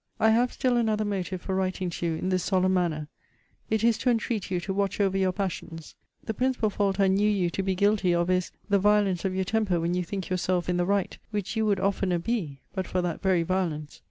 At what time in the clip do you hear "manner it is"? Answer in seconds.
2.73-3.99